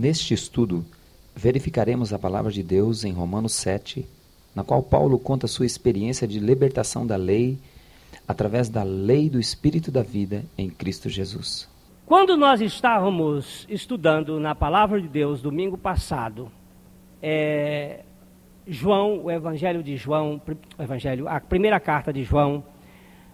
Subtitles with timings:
[0.00, 0.82] Neste estudo,
[1.36, 4.06] verificaremos a palavra de Deus em Romanos 7,
[4.54, 7.58] na qual Paulo conta sua experiência de libertação da lei
[8.26, 11.68] através da lei do Espírito da vida em Cristo Jesus.
[12.06, 16.50] Quando nós estávamos estudando na palavra de Deus domingo passado,
[17.22, 18.00] é,
[18.66, 20.40] João, o Evangelho de João,
[20.78, 22.64] o Evangelho, a primeira carta de João,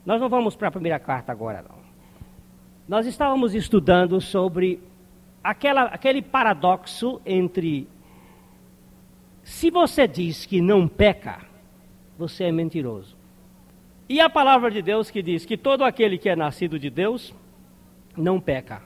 [0.05, 1.77] nós não vamos para a primeira carta agora, não.
[2.89, 4.81] Nós estávamos estudando sobre
[5.47, 7.89] aquela, aquele paradoxo entre
[9.45, 11.39] se você diz que não peca,
[12.19, 13.17] você é mentiroso.
[14.09, 17.33] E a palavra de Deus que diz que todo aquele que é nascido de Deus
[18.17, 18.83] não peca.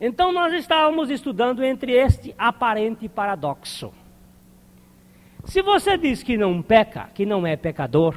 [0.00, 3.92] Então nós estávamos estudando entre este aparente paradoxo.
[5.44, 8.14] Se você diz que não peca, que não é pecador,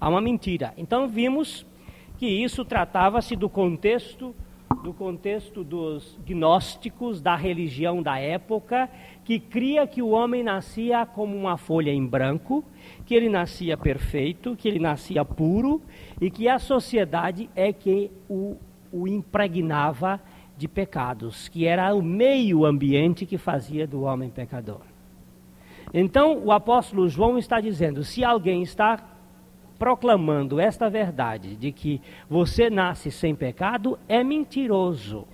[0.00, 0.74] há uma mentira.
[0.76, 1.64] Então vimos
[2.18, 4.34] que isso tratava-se do contexto
[4.82, 8.88] do contexto dos gnósticos, da religião da época,
[9.24, 12.64] que cria que o homem nascia como uma folha em branco,
[13.04, 15.80] que ele nascia perfeito, que ele nascia puro
[16.20, 18.56] e que a sociedade é que o,
[18.92, 20.20] o impregnava
[20.56, 24.80] de pecados, que era o meio ambiente que fazia do homem pecador.
[25.92, 29.15] Então, o apóstolo João está dizendo: se alguém está
[29.78, 35.26] proclamando esta verdade de que você nasce sem pecado, é mentiroso.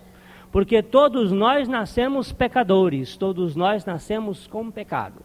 [0.50, 5.22] Porque todos nós nascemos pecadores, todos nós nascemos com pecado.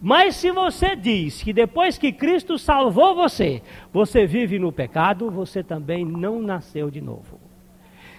[0.00, 5.62] Mas se você diz que depois que Cristo salvou você, você vive no pecado, você
[5.62, 7.40] também não nasceu de novo.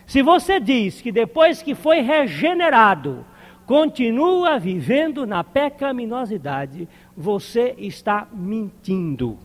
[0.08, 3.26] Se você diz que depois que foi regenerado,
[3.68, 9.38] continua vivendo na pecaminosidade, você está mentindo.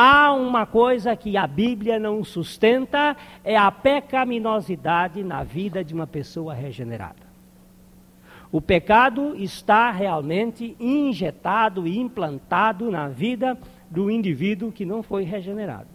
[0.00, 6.06] Há uma coisa que a Bíblia não sustenta, é a pecaminosidade na vida de uma
[6.06, 7.26] pessoa regenerada.
[8.52, 13.58] O pecado está realmente injetado e implantado na vida
[13.90, 15.88] do indivíduo que não foi regenerado.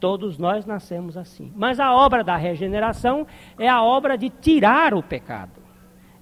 [0.00, 1.52] Todos nós nascemos assim.
[1.54, 3.26] Mas a obra da regeneração
[3.58, 5.60] é a obra de tirar o pecado.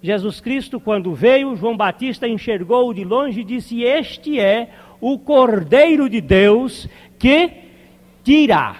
[0.02, 4.70] Jesus Cristo, quando veio, João Batista enxergou de longe e disse: Este é
[5.00, 6.88] o Cordeiro de Deus
[7.20, 7.52] que
[8.24, 8.76] tira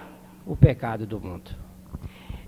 [0.46, 1.60] o pecado do mundo.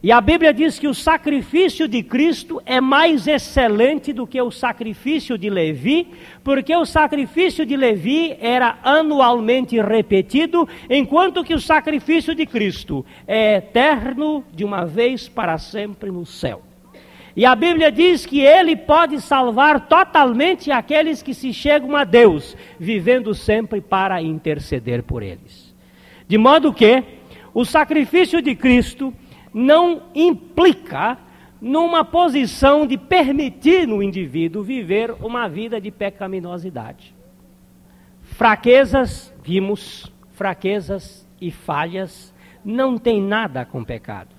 [0.02, 4.50] E a Bíblia diz que o sacrifício de Cristo é mais excelente do que o
[4.50, 6.08] sacrifício de Levi,
[6.42, 13.58] porque o sacrifício de Levi era anualmente repetido, enquanto que o sacrifício de Cristo é
[13.58, 16.62] eterno, de uma vez para sempre no céu.
[17.36, 22.56] E a Bíblia diz que ele pode salvar totalmente aqueles que se chegam a Deus,
[22.76, 25.61] vivendo sempre para interceder por eles.
[26.32, 27.04] De modo que
[27.52, 29.12] o sacrifício de Cristo
[29.52, 31.18] não implica
[31.60, 37.14] numa posição de permitir no indivíduo viver uma vida de pecaminosidade.
[38.22, 42.32] Fraquezas, vimos, fraquezas e falhas
[42.64, 44.34] não tem nada com pecado.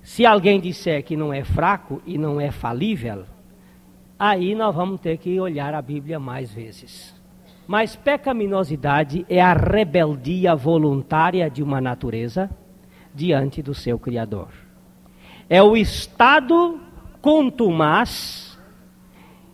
[0.00, 3.24] Se alguém disser que não é fraco e não é falível,
[4.16, 7.13] aí nós vamos ter que olhar a Bíblia mais vezes.
[7.66, 12.50] Mas pecaminosidade é a rebeldia voluntária de uma natureza
[13.14, 14.48] diante do seu Criador.
[15.48, 16.80] É o estado
[17.20, 18.58] contumaz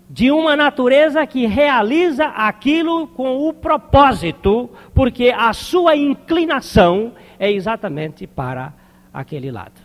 [0.09, 8.27] de uma natureza que realiza aquilo com o propósito, porque a sua inclinação é exatamente
[8.27, 8.75] para
[9.13, 9.81] aquele lado.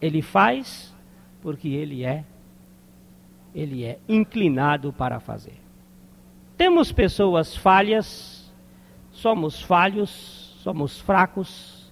[0.00, 0.96] Ele faz
[1.42, 2.24] porque ele é
[3.54, 5.60] ele é inclinado para fazer.
[6.60, 8.52] Temos pessoas falhas,
[9.10, 11.90] somos falhos, somos fracos,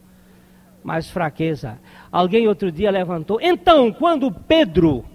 [0.85, 1.81] mas fraqueza.
[2.13, 3.41] Alguém outro dia levantou.
[3.41, 5.07] Então, quando Pedro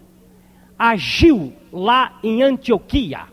[0.76, 3.26] agiu lá em Antioquia,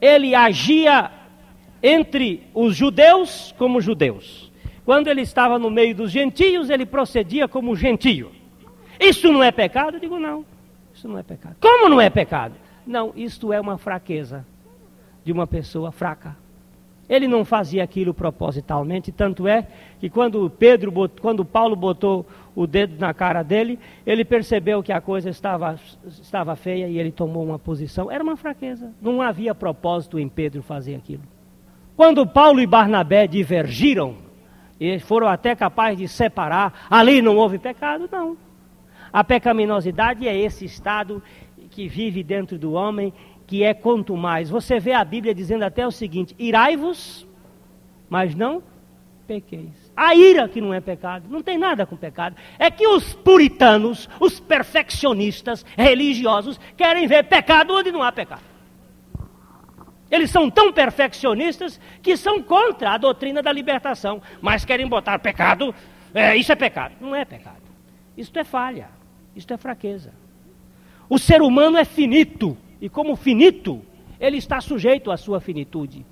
[0.00, 1.12] ele agia
[1.80, 4.50] entre os judeus como judeus.
[4.84, 8.32] Quando ele estava no meio dos gentios, ele procedia como gentio.
[8.98, 9.98] Isso não é pecado?
[9.98, 10.44] Eu digo, não,
[10.92, 11.54] isso não é pecado.
[11.60, 12.56] Como não é pecado?
[12.84, 14.44] Não, isto é uma fraqueza
[15.26, 16.36] de uma pessoa fraca.
[17.08, 19.66] Ele não fazia aquilo propositalmente, tanto é
[19.98, 22.24] que quando Pedro, quando Paulo botou
[22.54, 23.76] o dedo na cara dele,
[24.06, 28.08] ele percebeu que a coisa estava, estava feia e ele tomou uma posição.
[28.08, 28.92] Era uma fraqueza.
[29.02, 31.22] Não havia propósito em Pedro fazer aquilo.
[31.96, 34.14] Quando Paulo e Barnabé divergiram,
[34.78, 38.36] e foram até capazes de separar, ali não houve pecado, não.
[39.12, 41.20] A pecaminosidade é esse estado
[41.70, 43.12] que vive dentro do homem
[43.46, 44.50] que é quanto mais.
[44.50, 47.26] Você vê a Bíblia dizendo até o seguinte: irai-vos,
[48.08, 48.62] mas não
[49.26, 49.92] pequeis.
[49.96, 52.36] A ira que não é pecado, não tem nada com pecado.
[52.58, 58.42] É que os puritanos, os perfeccionistas religiosos, querem ver pecado onde não há pecado.
[60.10, 65.74] Eles são tão perfeccionistas que são contra a doutrina da libertação, mas querem botar pecado,
[66.14, 66.94] é, isso é pecado.
[67.00, 67.62] Não é pecado.
[68.16, 68.88] Isto é falha,
[69.34, 70.12] isto é fraqueza.
[71.08, 73.82] O ser humano é finito, e como finito,
[74.20, 76.04] ele está sujeito à sua finitude.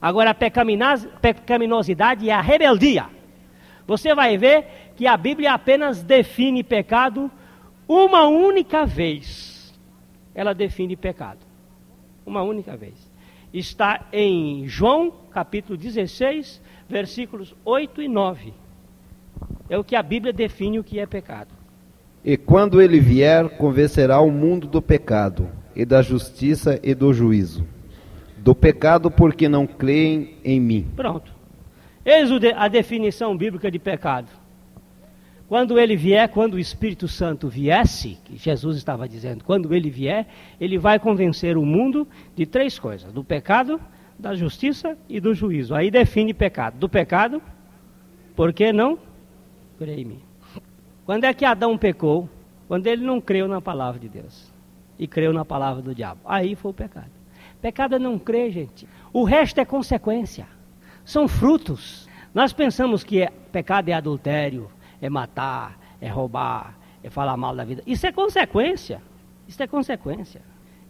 [0.00, 3.06] Agora, a pecaminosidade é a rebeldia.
[3.86, 7.30] Você vai ver que a Bíblia apenas define pecado
[7.88, 9.78] uma única vez.
[10.34, 11.40] Ela define pecado.
[12.24, 13.10] Uma única vez.
[13.52, 18.54] Está em João, capítulo 16, versículos 8 e 9.
[19.68, 21.50] É o que a Bíblia define o que é pecado.
[22.24, 27.66] E quando ele vier, convencerá o mundo do pecado, e da justiça e do juízo.
[28.38, 30.88] Do pecado, porque não creem em mim.
[30.96, 31.32] Pronto.
[32.04, 34.28] Eis a definição bíblica de pecado.
[35.46, 40.26] Quando ele vier, quando o Espírito Santo viesse, que Jesus estava dizendo, quando ele vier,
[40.60, 42.06] ele vai convencer o mundo
[42.36, 43.80] de três coisas: do pecado,
[44.18, 45.74] da justiça e do juízo.
[45.74, 46.78] Aí define pecado.
[46.78, 47.42] Do pecado,
[48.34, 48.98] porque não
[49.76, 50.20] crê em mim.
[51.04, 52.28] Quando é que Adão pecou?
[52.68, 54.49] Quando ele não creu na palavra de Deus
[55.00, 56.20] e creu na palavra do diabo.
[56.24, 57.10] Aí foi o pecado.
[57.60, 58.86] Pecado é não crer, gente.
[59.12, 60.46] O resto é consequência
[61.10, 62.08] são frutos.
[62.32, 64.70] Nós pensamos que é, pecado é adultério,
[65.00, 67.82] é matar, é roubar, é falar mal da vida.
[67.86, 69.02] Isso é consequência.
[69.48, 70.40] Isso é consequência.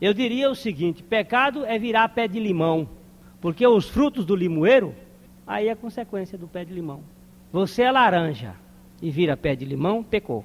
[0.00, 2.88] Eu diria o seguinte: pecado é virar pé de limão,
[3.40, 4.94] porque os frutos do limoeiro,
[5.46, 7.02] aí é consequência do pé de limão.
[7.50, 8.54] Você é laranja
[9.00, 10.44] e vira pé de limão, pecou.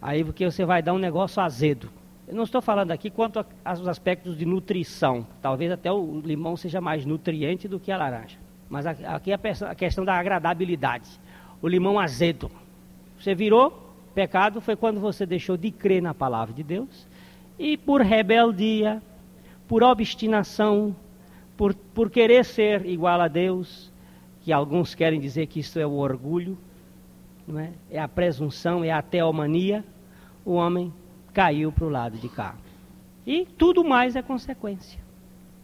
[0.00, 1.90] Aí porque você vai dar um negócio azedo.
[2.28, 5.26] Eu não estou falando aqui quanto aos aspectos de nutrição.
[5.40, 8.36] Talvez até o limão seja mais nutriente do que a laranja.
[8.68, 11.08] Mas aqui a questão da agradabilidade.
[11.62, 12.50] O limão azedo.
[13.18, 13.86] Você virou
[14.16, 17.06] pecado foi quando você deixou de crer na palavra de Deus
[17.58, 19.02] e por rebeldia,
[19.68, 20.96] por obstinação,
[21.54, 23.92] por, por querer ser igual a Deus,
[24.40, 26.56] que alguns querem dizer que isso é o orgulho,
[27.46, 27.72] não é?
[27.90, 29.84] é a presunção, é a teomania,
[30.46, 30.92] o homem
[31.36, 32.54] caiu para o lado de cá.
[33.26, 34.98] E tudo mais é consequência.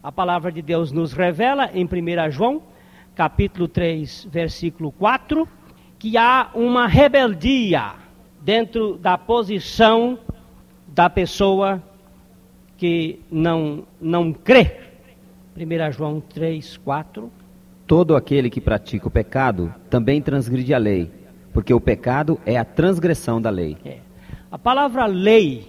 [0.02, 2.62] A palavra de Deus nos revela em 1 João
[3.14, 5.48] capítulo 3, versículo 4,
[5.98, 7.94] que há uma rebeldia
[8.42, 10.19] dentro da posição
[10.88, 11.82] da pessoa
[12.76, 14.78] que não, não crê.
[15.56, 17.32] 1 João 3, 4.
[17.86, 21.10] Todo aquele que pratica o pecado também transgride a lei,
[21.50, 23.78] porque o pecado é a transgressão da lei.
[23.82, 24.12] É.
[24.52, 25.66] A palavra lei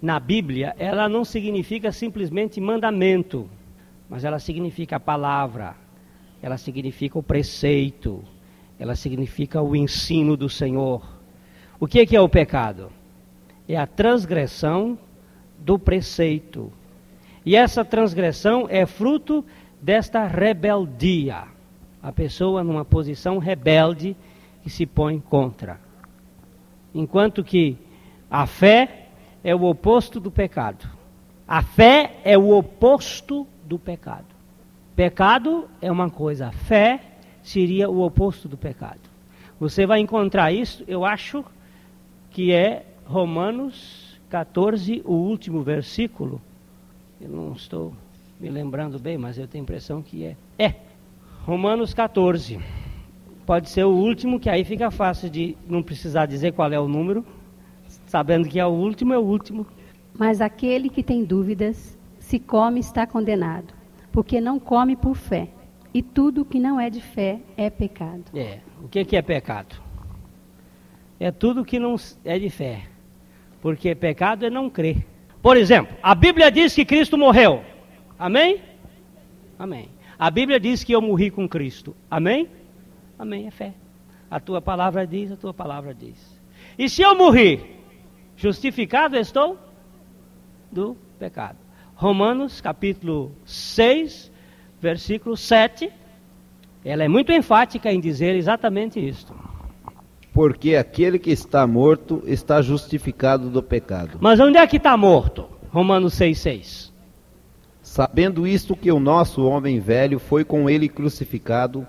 [0.00, 3.50] na Bíblia, ela não significa simplesmente mandamento,
[4.08, 5.76] mas ela significa palavra,
[6.40, 8.24] ela significa o preceito,
[8.78, 11.06] ela significa o ensino do Senhor.
[11.78, 12.90] O que é, que é o pecado?
[13.68, 14.98] É a transgressão
[15.58, 16.72] do preceito.
[17.44, 19.44] E essa transgressão é fruto
[19.82, 21.44] desta rebeldia.
[22.02, 24.16] A pessoa numa posição rebelde
[24.62, 25.78] que se põe contra.
[26.94, 27.83] Enquanto que
[28.30, 29.08] a fé
[29.42, 30.88] é o oposto do pecado.
[31.46, 34.26] A fé é o oposto do pecado.
[34.96, 37.00] Pecado é uma coisa, fé
[37.42, 39.00] seria o oposto do pecado.
[39.60, 41.44] Você vai encontrar isso, eu acho
[42.30, 46.40] que é Romanos 14, o último versículo.
[47.20, 47.92] Eu não estou
[48.40, 50.36] me lembrando bem, mas eu tenho a impressão que é.
[50.58, 50.74] É,
[51.44, 52.58] Romanos 14.
[53.46, 56.88] Pode ser o último, que aí fica fácil de não precisar dizer qual é o
[56.88, 57.24] número.
[58.14, 59.66] Sabendo que é o último, é o último.
[60.16, 63.74] Mas aquele que tem dúvidas, se come, está condenado
[64.12, 65.48] porque não come por fé.
[65.92, 68.22] E tudo que não é de fé é pecado.
[68.32, 68.60] É.
[68.80, 69.74] O que, que é pecado?
[71.18, 72.82] É tudo que não é de fé.
[73.60, 75.04] Porque pecado é não crer.
[75.42, 77.64] Por exemplo, a Bíblia diz que Cristo morreu.
[78.16, 78.60] Amém?
[79.58, 79.88] Amém.
[80.16, 81.96] A Bíblia diz que eu morri com Cristo.
[82.08, 82.48] Amém?
[83.18, 83.74] Amém, é fé.
[84.30, 86.40] A tua palavra diz, a tua palavra diz.
[86.78, 87.73] E se eu morrer,
[88.36, 89.58] justificado estou
[90.70, 91.58] do pecado.
[91.94, 94.30] Romanos capítulo 6,
[94.80, 95.90] versículo 7.
[96.84, 99.34] Ela é muito enfática em dizer exatamente isto.
[100.32, 104.18] Porque aquele que está morto está justificado do pecado.
[104.20, 105.48] Mas onde é que está morto?
[105.70, 106.92] Romanos 6, 6.
[107.80, 111.86] Sabendo isto que o nosso homem velho foi com ele crucificado,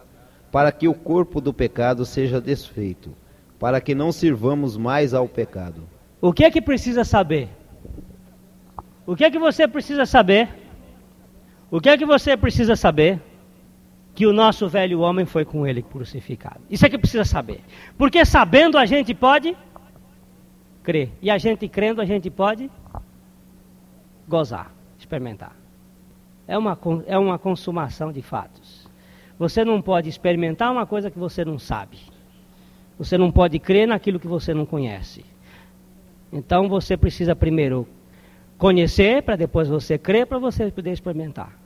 [0.51, 3.13] para que o corpo do pecado seja desfeito,
[3.59, 5.94] para que não sirvamos mais ao pecado.
[6.21, 7.49] O que é que precisa saber?
[9.05, 10.49] O que é que você precisa saber?
[11.69, 13.19] O que é que você precisa saber?
[14.15, 16.61] que o nosso velho homem foi com ele crucificado.
[16.69, 17.61] Isso é que precisa saber.
[17.97, 19.55] Porque sabendo a gente pode
[20.81, 21.11] crer.
[21.21, 22.71] E a gente crendo a gente pode
[24.25, 25.53] gozar, experimentar.
[26.47, 28.87] É uma, é uma consumação de fatos.
[29.37, 31.97] Você não pode experimentar uma coisa que você não sabe.
[32.97, 35.25] Você não pode crer naquilo que você não conhece.
[36.35, 37.87] Então você precisa primeiro
[38.57, 41.57] conhecer, para depois você crer, para você poder experimentar.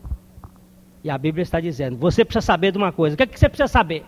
[1.03, 3.15] E a Bíblia está dizendo: você precisa saber de uma coisa.
[3.15, 4.05] O que, é que você precisa saber?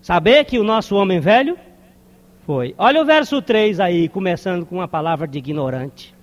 [0.00, 1.58] Saber que o nosso homem velho
[2.46, 2.76] foi.
[2.78, 6.14] Olha o verso 3 aí, começando com uma palavra de ignorante.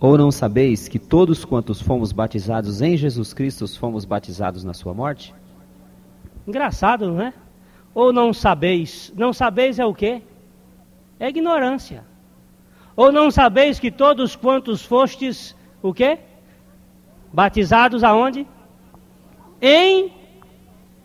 [0.00, 4.94] Ou não sabeis que todos quantos fomos batizados em Jesus Cristo fomos batizados na sua
[4.94, 5.34] morte?
[6.46, 7.34] Engraçado, não é?
[7.94, 9.12] Ou não sabeis?
[9.14, 10.22] Não sabeis é o quê?
[11.20, 12.13] É ignorância.
[12.96, 16.18] Ou não sabeis que todos quantos fostes o quê?
[17.32, 18.46] Batizados aonde?
[19.60, 20.12] Em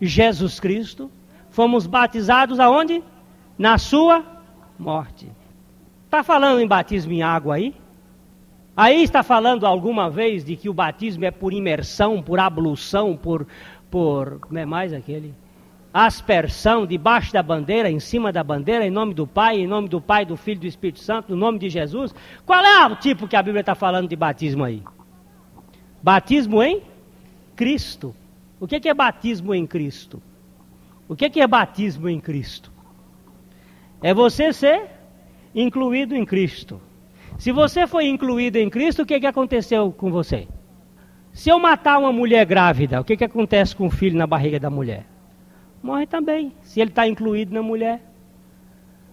[0.00, 1.10] Jesus Cristo.
[1.50, 3.02] Fomos batizados aonde?
[3.58, 4.24] Na sua
[4.78, 5.28] morte.
[6.04, 7.74] Está falando em batismo em água aí?
[8.76, 13.46] Aí está falando alguma vez de que o batismo é por imersão, por ablução, por,
[13.90, 15.34] por como é mais aquele?
[15.92, 20.00] Aspersão debaixo da bandeira, em cima da bandeira, em nome do Pai, em nome do
[20.00, 22.14] Pai, do Filho e do Espírito Santo, no nome de Jesus.
[22.46, 24.82] Qual é o tipo que a Bíblia está falando de batismo aí?
[26.02, 26.82] Batismo em
[27.56, 28.14] Cristo.
[28.60, 30.22] O que é batismo em Cristo?
[31.08, 32.70] O que é batismo em Cristo?
[34.00, 34.88] É você ser
[35.54, 36.80] incluído em Cristo.
[37.36, 40.46] Se você foi incluído em Cristo, o que, que aconteceu com você?
[41.32, 44.60] Se eu matar uma mulher grávida, o que, que acontece com o filho na barriga
[44.60, 45.06] da mulher?
[45.82, 48.02] Morre também, se ele está incluído na mulher.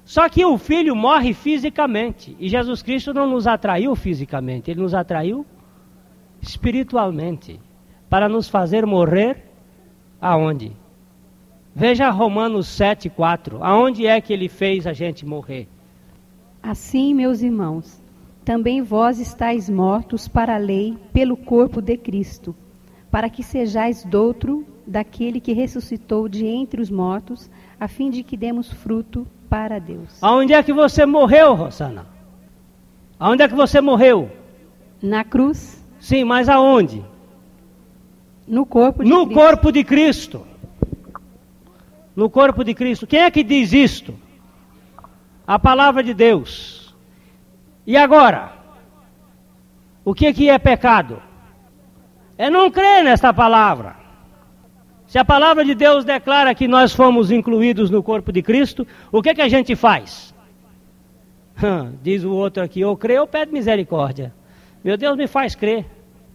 [0.03, 2.35] Só que o filho morre fisicamente.
[2.39, 5.45] E Jesus Cristo não nos atraiu fisicamente, ele nos atraiu
[6.41, 7.59] espiritualmente,
[8.09, 9.43] para nos fazer morrer
[10.21, 10.71] aonde?
[11.75, 13.63] Veja Romanos 7, 4.
[13.63, 15.67] Aonde é que ele fez a gente morrer?
[16.61, 18.01] Assim, meus irmãos,
[18.43, 22.55] também vós estáis mortos para a lei pelo corpo de Cristo,
[23.11, 28.37] para que sejais doutro daquele que ressuscitou de entre os mortos, a fim de que
[28.37, 30.17] demos fruto para Deus.
[30.21, 32.05] Aonde é que você morreu, Rosana?
[33.19, 34.31] Aonde é que você morreu?
[35.01, 35.83] Na cruz.
[35.99, 37.03] Sim, mas aonde?
[38.47, 39.41] No corpo de no Cristo.
[39.41, 40.47] corpo de Cristo.
[42.15, 43.05] No corpo de Cristo.
[43.05, 44.15] Quem é que diz isto?
[45.45, 46.95] A palavra de Deus.
[47.85, 48.53] E agora?
[50.03, 51.21] O que, que é pecado?
[52.37, 53.95] É não crer nesta palavra.
[55.07, 59.21] Se a palavra de Deus declara que nós fomos incluídos no corpo de Cristo, o
[59.21, 60.33] que, que a gente faz?
[62.03, 64.33] Diz o outro aqui, ou crê ou pede misericórdia.
[64.83, 65.85] Meu Deus me faz crer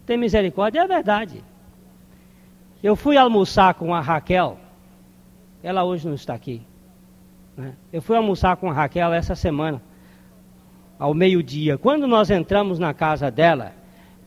[0.05, 1.43] tem misericórdia, é verdade.
[2.81, 4.57] Eu fui almoçar com a Raquel,
[5.61, 6.61] ela hoje não está aqui.
[7.55, 7.73] Né?
[7.91, 9.81] Eu fui almoçar com a Raquel essa semana,
[10.99, 11.77] ao meio-dia.
[11.77, 13.73] Quando nós entramos na casa dela,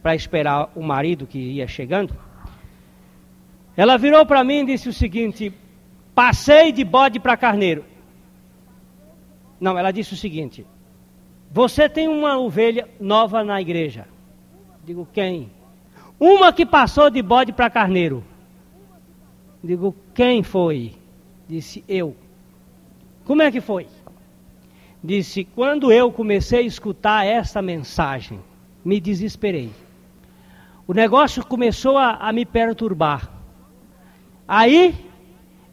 [0.02, 2.14] para esperar o marido que ia chegando,
[3.76, 5.52] ela virou para mim e disse o seguinte:
[6.14, 7.84] passei de bode para carneiro.
[9.60, 10.66] Não, ela disse o seguinte:
[11.50, 14.06] você tem uma ovelha nova na igreja.
[14.84, 15.50] Digo, quem?
[16.18, 18.24] Uma que passou de bode para carneiro.
[19.62, 20.94] Digo, quem foi?
[21.48, 22.16] Disse, eu.
[23.24, 23.86] Como é que foi?
[25.02, 28.40] Disse, quando eu comecei a escutar essa mensagem,
[28.84, 29.70] me desesperei.
[30.86, 33.35] O negócio começou a, a me perturbar.
[34.48, 34.94] Aí,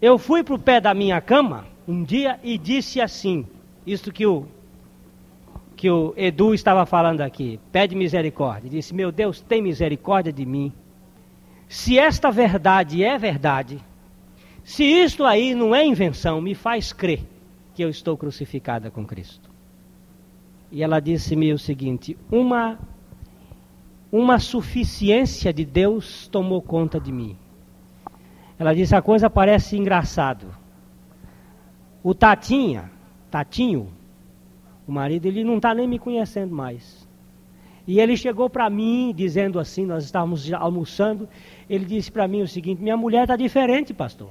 [0.01, 3.46] eu fui para o pé da minha cama um dia e disse assim:
[3.86, 4.46] Isto que o
[5.75, 8.70] que o Edu estava falando aqui, pede misericórdia.
[8.70, 10.72] Disse: Meu Deus, tem misericórdia de mim.
[11.68, 13.80] Se esta verdade é verdade,
[14.63, 17.22] se isto aí não é invenção, me faz crer
[17.74, 19.50] que eu estou crucificada com Cristo.
[20.72, 22.80] E ela disse-me o seguinte: uma,
[24.12, 27.38] uma suficiência de Deus tomou conta de mim.
[28.57, 30.48] Ela disse: a coisa parece engraçado.
[32.03, 32.91] O Tatinha,
[33.31, 33.89] Tatinho,
[34.88, 37.07] o marido, ele não está nem me conhecendo mais.
[37.88, 41.27] E ele chegou para mim dizendo assim, nós estávamos almoçando,
[41.69, 44.29] ele disse para mim o seguinte, minha mulher está diferente, pastor.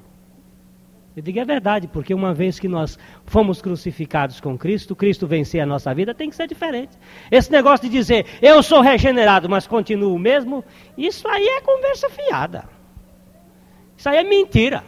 [1.15, 5.61] Eu digo, é verdade, porque uma vez que nós fomos crucificados com Cristo, Cristo vencer
[5.61, 6.97] a nossa vida, tem que ser diferente.
[7.31, 10.65] Esse negócio de dizer, eu sou regenerado, mas continuo o mesmo,
[10.97, 12.65] isso aí é conversa fiada.
[14.03, 14.83] Isso aí é mentira.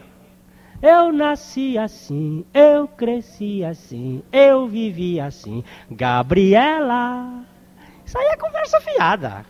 [0.81, 5.63] Eu nasci assim, eu cresci assim, eu vivi assim.
[5.89, 7.45] Gabriela.
[8.05, 9.45] Isso aí é conversa fiada.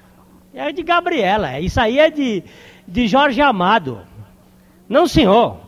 [0.54, 1.60] É de Gabriela.
[1.60, 2.44] Isso aí é de,
[2.88, 4.02] de Jorge Amado.
[4.88, 5.62] Não, senhor.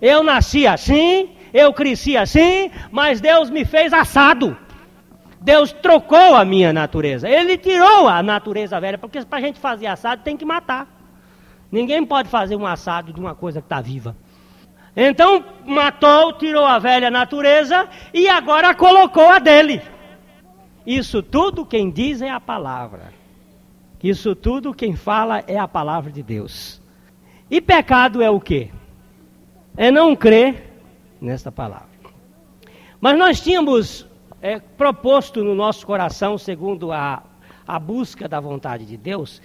[0.00, 4.56] Eu nasci assim, eu cresci assim, mas Deus me fez assado.
[5.42, 7.28] Deus trocou a minha natureza.
[7.28, 11.01] Ele tirou a natureza velha, porque para a gente fazer assado tem que matar.
[11.72, 14.14] Ninguém pode fazer um assado de uma coisa que está viva.
[14.94, 19.80] Então matou, tirou a velha natureza e agora colocou a dele.
[20.86, 23.12] Isso tudo quem diz é a palavra.
[24.02, 26.82] Isso tudo quem fala é a palavra de Deus.
[27.50, 28.70] E pecado é o quê?
[29.74, 30.70] É não crer
[31.20, 31.88] nesta palavra.
[33.00, 34.06] Mas nós tínhamos
[34.42, 37.22] é, proposto no nosso coração, segundo a,
[37.66, 39.40] a busca da vontade de Deus,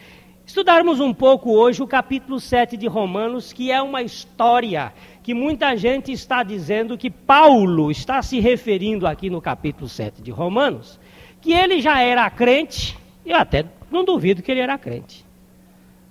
[0.47, 5.75] estudarmos um pouco hoje o capítulo 7 de Romanos, que é uma história que muita
[5.75, 10.97] gente está dizendo que Paulo está se referindo aqui no capítulo 7 de Romanos,
[11.41, 15.25] que ele já era crente, eu até não duvido que ele era crente.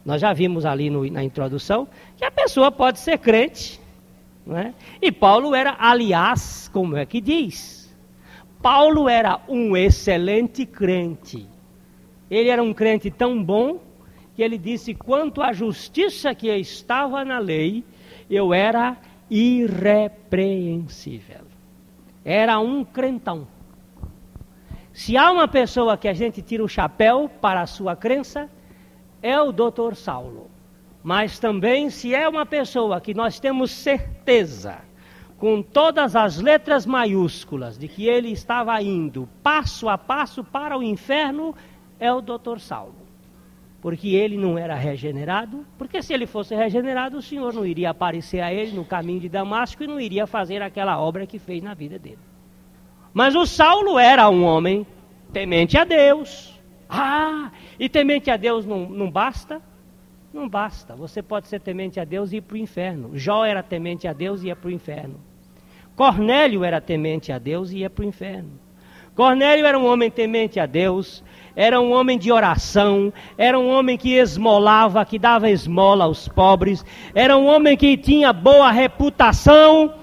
[0.04, 3.80] Nós já vimos ali no, na introdução que a pessoa pode ser crente,
[4.50, 4.72] é?
[5.00, 7.90] e Paulo era, aliás, como é que diz?
[8.60, 11.46] Paulo era um excelente crente.
[12.30, 13.85] Ele era um crente tão bom
[14.36, 17.82] que ele disse: quanto à justiça que estava na lei,
[18.30, 18.98] eu era
[19.30, 21.46] irrepreensível.
[22.22, 23.48] Era um crentão.
[24.92, 28.50] Se há uma pessoa que a gente tira o chapéu para a sua crença,
[29.22, 30.50] é o doutor Saulo.
[31.02, 34.80] Mas também, se é uma pessoa que nós temos certeza,
[35.38, 40.82] com todas as letras maiúsculas, de que ele estava indo passo a passo para o
[40.82, 41.54] inferno,
[42.00, 43.05] é o doutor Saulo.
[43.80, 48.40] Porque ele não era regenerado, porque se ele fosse regenerado, o Senhor não iria aparecer
[48.40, 51.74] a ele no caminho de Damasco e não iria fazer aquela obra que fez na
[51.74, 52.18] vida dele.
[53.12, 54.86] Mas o Saulo era um homem
[55.32, 56.60] temente a Deus.
[56.88, 59.60] Ah, e temente a Deus não, não basta?
[60.32, 60.94] Não basta.
[60.94, 63.10] Você pode ser temente a Deus e ir para o inferno.
[63.14, 65.20] Jó era temente a Deus e ia para o inferno.
[65.94, 68.50] Cornélio era temente a Deus e ia para o inferno.
[69.14, 71.24] Cornélio era um homem temente a Deus,
[71.56, 76.84] era um homem de oração, era um homem que esmolava, que dava esmola aos pobres,
[77.14, 79.94] era um homem que tinha boa reputação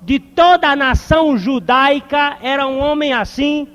[0.00, 3.66] de toda a nação judaica, era um homem assim,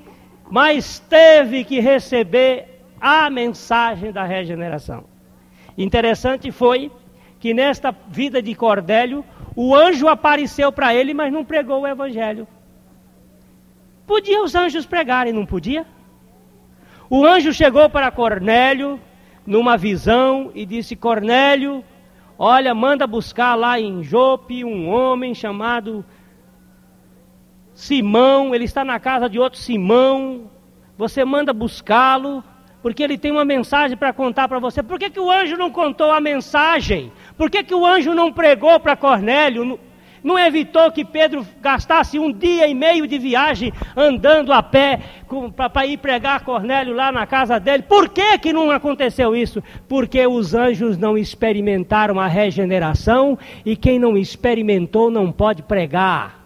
[0.50, 5.04] mas teve que receber a mensagem da regeneração.
[5.76, 6.90] Interessante foi
[7.38, 9.22] que nesta vida de Cordélio,
[9.54, 12.48] o anjo apareceu para ele, mas não pregou o evangelho.
[14.06, 15.84] Podia os anjos pregarem, não podia?
[17.14, 18.98] O anjo chegou para Cornélio
[19.46, 21.84] numa visão e disse: Cornélio,
[22.38, 26.02] olha, manda buscar lá em Jope um homem chamado
[27.74, 30.50] Simão, ele está na casa de outro Simão,
[30.96, 32.42] você manda buscá-lo,
[32.80, 34.82] porque ele tem uma mensagem para contar para você.
[34.82, 37.12] Por que, que o anjo não contou a mensagem?
[37.36, 39.78] Por que, que o anjo não pregou para Cornélio?
[40.22, 45.00] Não evitou que Pedro gastasse um dia e meio de viagem andando a pé
[45.56, 47.82] para ir pregar Cornélio lá na casa dele?
[47.82, 49.62] Por que, que não aconteceu isso?
[49.88, 56.40] Porque os anjos não experimentaram a regeneração e quem não experimentou não pode pregar.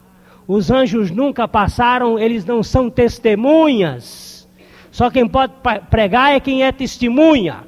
[0.48, 4.48] Os anjos nunca passaram, eles não são testemunhas.
[4.90, 5.52] Só quem pode
[5.90, 7.64] pregar é quem é testemunha.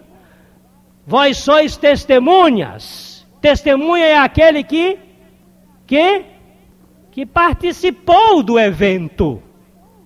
[1.06, 3.26] Vós sois testemunhas.
[3.40, 5.07] Testemunha é aquele que
[5.88, 6.24] que
[7.10, 9.42] que participou do evento.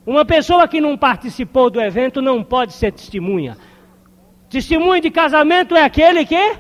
[0.07, 3.59] Uma pessoa que não participou do evento não pode ser testemunha.
[4.49, 6.57] Testemunha de casamento é aquele que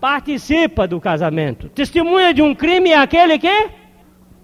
[0.00, 1.68] participa do casamento.
[1.68, 3.68] Testemunha de um crime é aquele que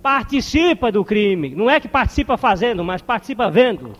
[0.02, 1.54] participa do crime.
[1.54, 3.94] Não é que participa fazendo, mas participa vendo.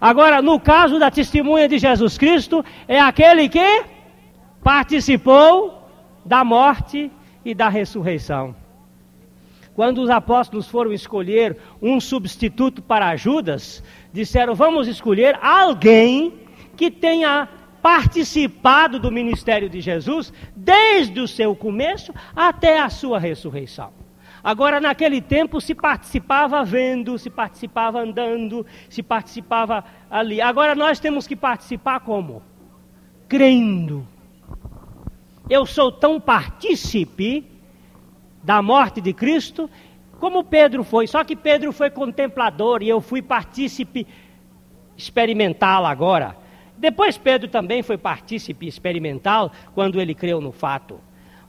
[0.00, 3.84] Agora, no caso da testemunha de Jesus Cristo, é aquele que
[4.62, 5.82] participou
[6.24, 7.10] da morte
[7.44, 8.61] e da ressurreição.
[9.74, 13.82] Quando os apóstolos foram escolher um substituto para Judas,
[14.12, 16.34] disseram: Vamos escolher alguém
[16.76, 17.48] que tenha
[17.80, 23.90] participado do ministério de Jesus desde o seu começo até a sua ressurreição.
[24.44, 30.40] Agora, naquele tempo, se participava vendo, se participava andando, se participava ali.
[30.40, 32.42] Agora, nós temos que participar como?
[33.28, 34.06] Crendo.
[35.48, 37.51] Eu sou tão partícipe
[38.42, 39.68] da morte de Cristo
[40.18, 41.06] como Pedro foi.
[41.06, 44.06] Só que Pedro foi contemplador e eu fui partícipe
[44.96, 46.36] experimental agora.
[46.76, 51.00] Depois Pedro também foi partícipe experimental quando ele creu no fato.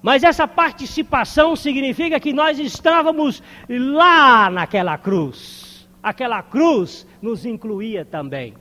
[0.01, 5.87] Mas essa participação significa que nós estávamos lá naquela cruz.
[6.01, 8.53] Aquela cruz nos incluía também.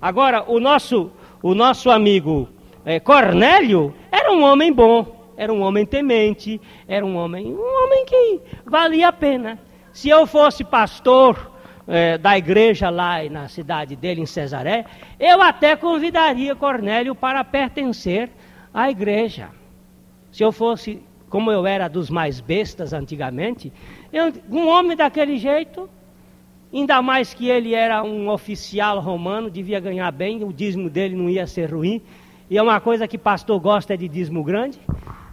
[0.00, 1.10] Agora, o nosso,
[1.42, 2.48] o nosso amigo
[2.84, 5.23] é, Cornélio era um homem bom.
[5.36, 9.58] Era um homem temente, era um homem, um homem que valia a pena.
[9.92, 11.52] Se eu fosse pastor
[11.86, 14.84] é, da igreja lá na cidade dele, em Cesaré,
[15.18, 18.30] eu até convidaria Cornélio para pertencer
[18.72, 19.50] à igreja.
[20.32, 23.72] Se eu fosse, como eu era dos mais bestas antigamente,
[24.12, 25.88] eu, um homem daquele jeito,
[26.72, 31.30] ainda mais que ele era um oficial romano, devia ganhar bem, o dízimo dele não
[31.30, 32.02] ia ser ruim,
[32.50, 34.78] e é uma coisa que pastor gosta é de dízimo grande.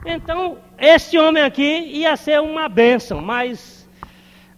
[0.05, 3.87] Então, este homem aqui ia ser uma bênção, mas,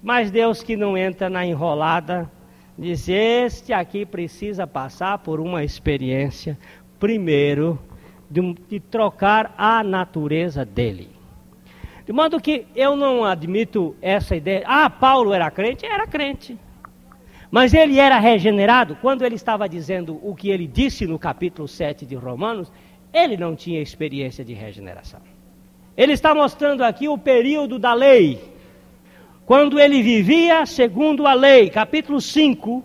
[0.02, 2.32] mas Deus que não entra na enrolada,
[2.78, 6.58] diz: Este aqui precisa passar por uma experiência,
[6.98, 7.78] primeiro,
[8.30, 11.10] de, de trocar a natureza dele.
[12.06, 14.64] De modo que eu não admito essa ideia.
[14.66, 15.86] Ah, Paulo era crente?
[15.86, 16.58] Era crente.
[17.52, 18.96] Mas ele era regenerado?
[18.96, 22.72] Quando ele estava dizendo o que ele disse no capítulo 7 de Romanos,
[23.14, 25.33] ele não tinha experiência de regeneração.
[25.96, 28.42] Ele está mostrando aqui o período da lei.
[29.46, 32.84] Quando ele vivia segundo a lei, capítulo 5,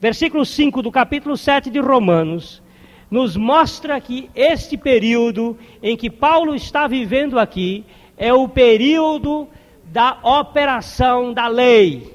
[0.00, 2.62] versículo 5 do capítulo 7 de Romanos
[3.10, 7.84] nos mostra que este período em que Paulo está vivendo aqui
[8.16, 9.48] é o período
[9.84, 12.14] da operação da lei.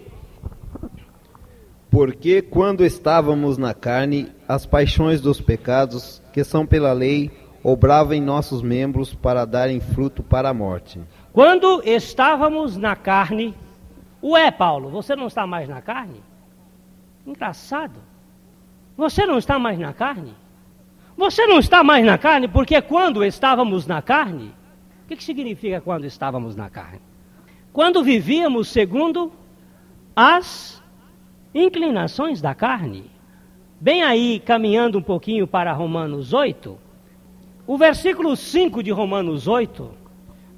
[1.89, 7.29] Porque quando estávamos na carne, as paixões dos pecados, que são pela lei,
[7.63, 10.99] obravam em nossos membros para darem fruto para a morte.
[11.31, 13.55] Quando estávamos na carne,
[14.21, 16.21] ué, Paulo, você não está mais na carne?
[17.25, 17.99] Engraçado.
[18.97, 20.33] Você não está mais na carne?
[21.15, 24.53] Você não está mais na carne porque quando estávamos na carne,
[25.05, 27.01] o que, que significa quando estávamos na carne?
[27.71, 29.31] Quando vivíamos segundo
[30.15, 30.81] as
[31.53, 33.09] inclinações da carne.
[33.79, 36.77] Bem aí, caminhando um pouquinho para Romanos 8,
[37.71, 39.91] o versículo 5 de Romanos 8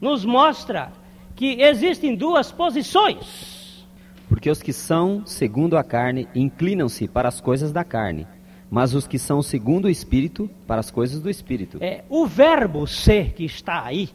[0.02, 0.91] nos mostra
[1.36, 3.86] que existem duas posições.
[4.28, 8.26] Porque os que são segundo a carne inclinam-se para as coisas da carne,
[8.67, 11.78] mas os que são segundo o Espírito, para as coisas do Espírito.
[11.82, 14.10] É, o verbo ser que está aí,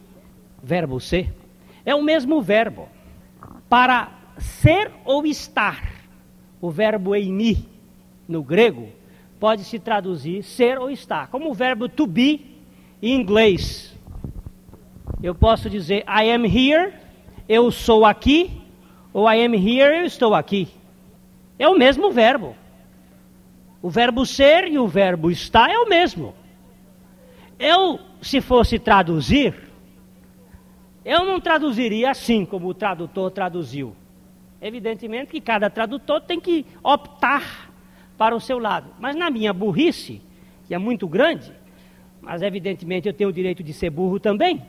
[0.60, 1.32] verbo ser,
[1.86, 2.88] é o mesmo verbo.
[3.68, 5.88] Para ser ou estar,
[6.60, 7.68] o verbo eimi,
[8.26, 8.88] no grego,
[9.38, 12.47] pode se traduzir ser ou estar, como o verbo to be
[13.02, 13.96] em inglês.
[15.22, 16.92] Eu posso dizer I am here,
[17.48, 18.60] eu sou aqui,
[19.12, 20.68] ou I am here, eu estou aqui.
[21.58, 22.54] É o mesmo verbo.
[23.82, 26.34] O verbo ser e o verbo estar é o mesmo.
[27.58, 29.54] Eu, se fosse traduzir,
[31.04, 33.96] eu não traduziria assim como o tradutor traduziu.
[34.60, 37.72] Evidentemente que cada tradutor tem que optar
[38.16, 38.90] para o seu lado.
[38.98, 40.20] Mas na minha burrice,
[40.66, 41.52] que é muito grande,
[42.20, 44.62] mas evidentemente eu tenho o direito de ser burro também,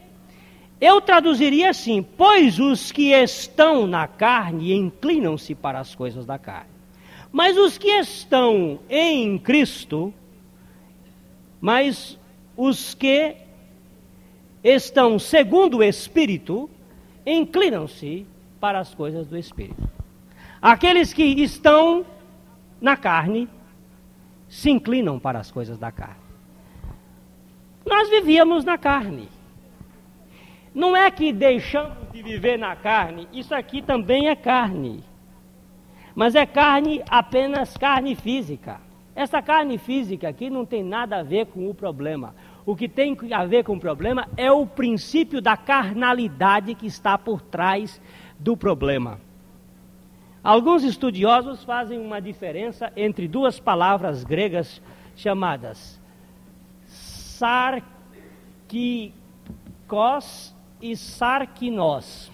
[0.79, 6.69] eu traduziria assim: pois os que estão na carne inclinam-se para as coisas da carne.
[7.31, 10.13] Mas os que estão em Cristo,
[11.61, 12.17] mas
[12.55, 13.35] os que
[14.63, 16.69] estão segundo o Espírito,
[17.25, 18.25] inclinam-se
[18.59, 19.89] para as coisas do Espírito.
[20.61, 22.05] Aqueles que estão
[22.81, 23.47] na carne
[24.47, 26.18] se inclinam para as coisas da carne.
[27.85, 29.29] Nós vivíamos na carne.
[30.73, 35.03] Não é que deixamos de viver na carne, isso aqui também é carne.
[36.13, 38.79] Mas é carne, apenas carne física.
[39.15, 42.35] Essa carne física aqui não tem nada a ver com o problema.
[42.65, 47.17] O que tem a ver com o problema é o princípio da carnalidade que está
[47.17, 47.99] por trás
[48.37, 49.19] do problema.
[50.43, 54.81] Alguns estudiosos fazem uma diferença entre duas palavras gregas
[55.15, 55.98] chamadas
[57.39, 57.83] sarkikos
[60.81, 62.31] e sarkinos.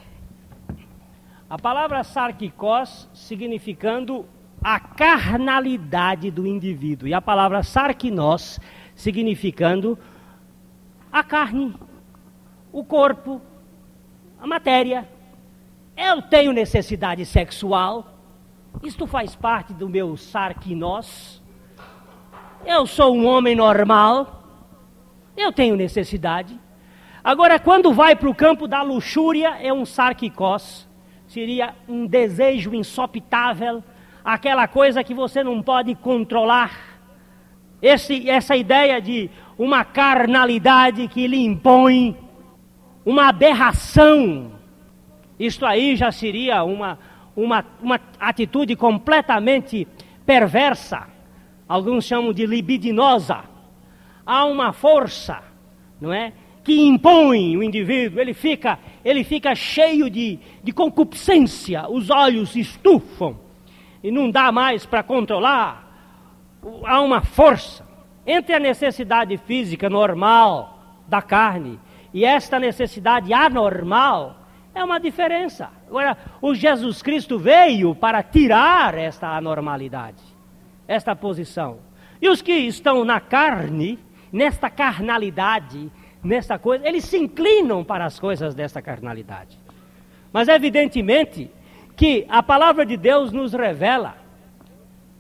[1.48, 4.26] A palavra sarkikos significando
[4.64, 7.08] a carnalidade do indivíduo.
[7.08, 8.60] E a palavra sarkinos
[8.96, 9.98] significando
[11.12, 11.76] a carne,
[12.72, 13.40] o corpo,
[14.42, 15.08] a matéria.
[15.96, 18.12] Eu tenho necessidade sexual.
[18.82, 21.42] Isto faz parte do meu sarkinos.
[22.66, 24.45] Eu sou um homem normal.
[25.36, 26.60] Eu tenho necessidade.
[27.24, 30.88] Agora, quando vai para o campo da luxúria, é um sarkikos
[31.28, 33.84] seria um desejo insopitável,
[34.24, 36.72] aquela coisa que você não pode controlar.
[37.82, 42.18] Esse, essa ideia de uma carnalidade que lhe impõe,
[43.06, 44.54] uma aberração.
[45.38, 46.98] Isto aí já seria uma,
[47.36, 49.88] uma, uma atitude completamente
[50.26, 51.08] perversa.
[51.68, 53.44] Alguns chamam de libidinosa.
[54.26, 55.44] Há uma força,
[56.00, 56.34] não é?
[56.64, 63.38] que impõem o indivíduo, ele fica, ele fica cheio de, de concupiscência, os olhos estufam
[64.04, 65.86] e não dá mais para controlar.
[66.84, 67.88] Há uma força
[68.26, 71.80] entre a necessidade física normal da carne
[72.12, 74.38] e esta necessidade anormal,
[74.74, 75.70] é uma diferença.
[75.88, 80.24] Agora, o Jesus Cristo veio para tirar esta anormalidade,
[80.88, 81.78] esta posição.
[82.22, 84.00] E os que estão na carne,
[84.36, 85.90] nesta carnalidade,
[86.22, 89.58] nesta coisa, eles se inclinam para as coisas desta carnalidade.
[90.34, 91.50] Mas evidentemente
[91.96, 94.18] que a palavra de Deus nos revela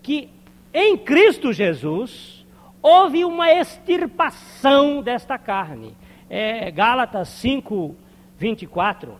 [0.03, 0.29] que
[0.73, 2.45] em Cristo Jesus
[2.81, 5.95] houve uma extirpação desta carne.
[6.29, 7.95] É Gálatas 5,
[8.37, 9.15] 24.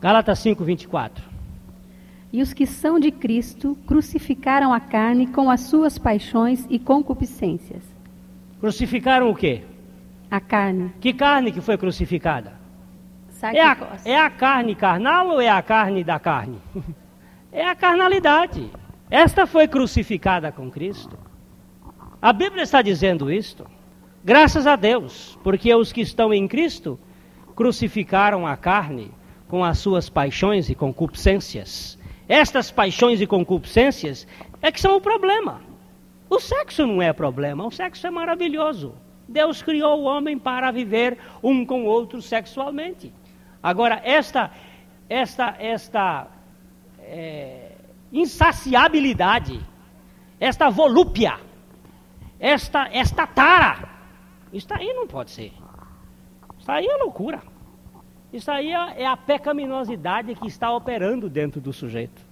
[0.00, 1.24] Gálatas 5, 24.
[2.32, 7.89] E os que são de Cristo crucificaram a carne com as suas paixões e concupiscências.
[8.60, 9.62] Crucificaram o quê?
[10.30, 10.92] A carne.
[11.00, 12.60] Que carne que foi crucificada?
[13.42, 16.58] É a, é a carne carnal ou é a carne da carne?
[17.52, 18.70] É a carnalidade.
[19.10, 21.18] Esta foi crucificada com Cristo.
[22.22, 23.66] A Bíblia está dizendo isto.
[24.24, 26.96] Graças a Deus, porque os que estão em Cristo
[27.56, 29.10] crucificaram a carne
[29.48, 31.98] com as suas paixões e concupiscências.
[32.28, 34.28] Estas paixões e concupiscências
[34.62, 35.60] é que são o problema.
[36.30, 38.94] O sexo não é problema, o sexo é maravilhoso.
[39.28, 43.12] Deus criou o homem para viver um com o outro sexualmente.
[43.60, 44.52] Agora, esta,
[45.08, 46.28] esta, esta
[47.00, 47.72] é,
[48.12, 49.60] insaciabilidade,
[50.38, 51.38] esta volúpia,
[52.38, 53.88] esta, esta tara,
[54.52, 55.52] isso aí não pode ser.
[56.58, 57.42] Isso aí é loucura.
[58.32, 62.22] Isso aí é é a pecaminosidade que está operando dentro do sujeito.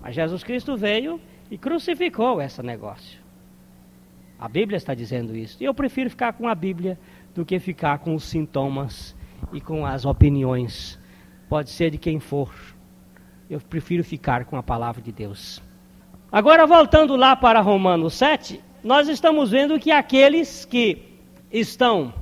[0.00, 3.17] Mas Jesus Cristo veio e crucificou esse negócio.
[4.38, 5.56] A Bíblia está dizendo isso.
[5.60, 6.98] E eu prefiro ficar com a Bíblia
[7.34, 9.16] do que ficar com os sintomas
[9.52, 10.98] e com as opiniões.
[11.48, 12.52] Pode ser de quem for.
[13.50, 15.62] Eu prefiro ficar com a palavra de Deus.
[16.30, 21.18] Agora, voltando lá para Romanos 7, nós estamos vendo que aqueles que
[21.50, 22.12] estão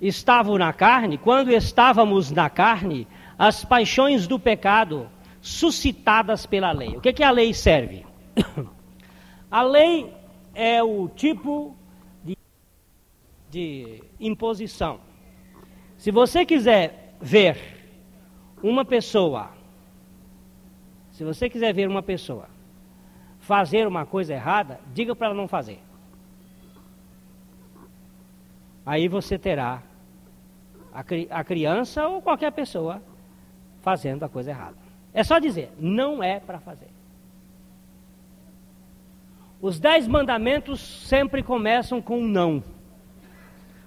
[0.00, 3.06] estavam na carne, quando estávamos na carne,
[3.38, 5.08] as paixões do pecado
[5.40, 6.96] suscitadas pela lei.
[6.96, 8.04] O que, que a lei serve?
[9.50, 10.10] A lei
[10.54, 11.76] é o tipo
[12.24, 12.36] de,
[13.50, 15.00] de imposição.
[15.96, 17.58] Se você quiser ver
[18.62, 19.50] uma pessoa,
[21.10, 22.48] se você quiser ver uma pessoa
[23.40, 25.80] fazer uma coisa errada, diga para ela não fazer.
[28.86, 29.82] Aí você terá
[30.92, 33.02] a, a criança ou qualquer pessoa
[33.80, 34.76] fazendo a coisa errada.
[35.12, 36.91] É só dizer, não é para fazer.
[39.62, 42.64] Os dez mandamentos sempre começam com um não.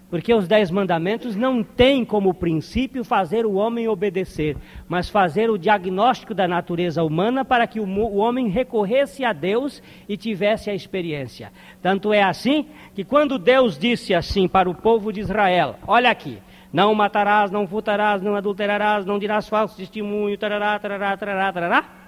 [0.10, 4.56] Porque os dez mandamentos não têm como princípio fazer o homem obedecer,
[4.88, 10.16] mas fazer o diagnóstico da natureza humana para que o, homem recorresse a Deus e
[10.16, 11.52] tivesse a experiência.
[11.82, 16.38] Tanto é assim que quando Deus disse assim para o povo de Israel: Olha aqui,
[16.72, 22.05] não matarás, não furtarás, não adulterarás, não dirás falso testemunho, tarará, tarará, tarará, tarará.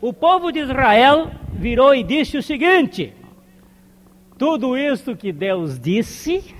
[0.00, 3.14] O povo de Israel virou e disse o seguinte:
[4.38, 6.54] tudo isto que Deus disse,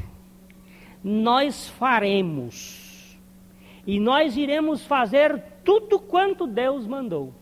[1.04, 3.18] nós faremos.
[3.86, 7.34] E nós iremos fazer tudo quanto Deus mandou.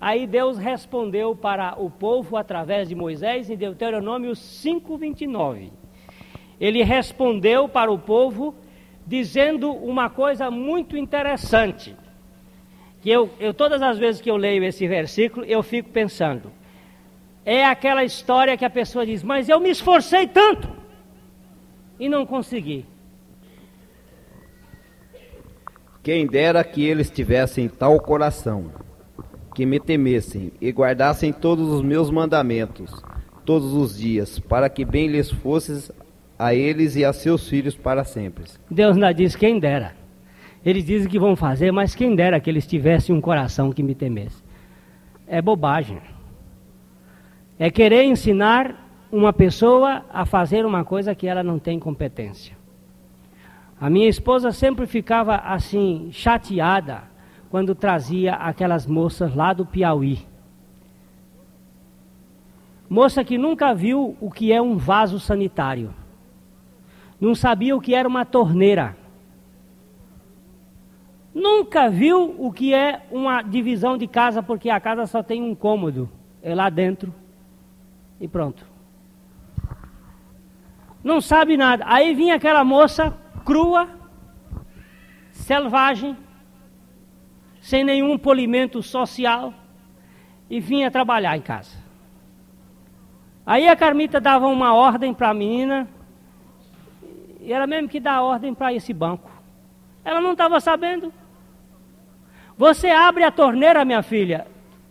[0.00, 5.70] Aí Deus respondeu para o povo através de Moisés em Deuteronômio 5:29.
[6.58, 8.54] Ele respondeu para o povo
[9.06, 11.94] dizendo uma coisa muito interessante.
[13.00, 16.52] Que eu, eu todas as vezes que eu leio esse versículo, eu fico pensando:
[17.44, 20.68] é aquela história que a pessoa diz, mas eu me esforcei tanto
[21.98, 22.84] e não consegui.
[26.02, 28.70] Quem dera que eles tivessem tal coração,
[29.54, 32.90] que me temessem e guardassem todos os meus mandamentos,
[33.44, 35.92] todos os dias, para que bem lhes fosses
[36.38, 38.44] a eles e a seus filhos para sempre.
[38.70, 39.99] Deus ainda diz quem dera.
[40.64, 43.94] Eles dizem que vão fazer, mas quem dera que eles tivessem um coração que me
[43.94, 44.42] temesse.
[45.26, 45.98] É bobagem.
[47.58, 48.74] É querer ensinar
[49.10, 52.56] uma pessoa a fazer uma coisa que ela não tem competência.
[53.80, 57.04] A minha esposa sempre ficava assim, chateada,
[57.50, 60.18] quando trazia aquelas moças lá do Piauí.
[62.88, 65.94] Moça que nunca viu o que é um vaso sanitário.
[67.20, 68.96] Não sabia o que era uma torneira.
[71.34, 75.54] Nunca viu o que é uma divisão de casa, porque a casa só tem um
[75.54, 76.08] cômodo.
[76.42, 77.14] É lá dentro.
[78.20, 78.66] E pronto.
[81.02, 81.84] Não sabe nada.
[81.86, 83.88] Aí vinha aquela moça crua,
[85.30, 86.16] selvagem,
[87.60, 89.54] sem nenhum polimento social,
[90.48, 91.78] e vinha trabalhar em casa.
[93.46, 95.88] Aí a Carmita dava uma ordem para a menina,
[97.40, 99.30] e ela mesmo que dá ordem para esse banco.
[100.04, 101.12] Ela não estava sabendo.
[102.60, 104.46] Você abre a torneira, minha filha.